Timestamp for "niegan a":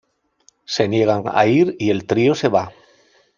0.87-1.45